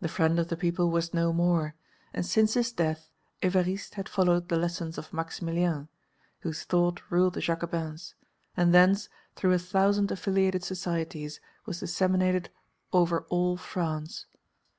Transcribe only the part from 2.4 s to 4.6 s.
his death Évariste had followed the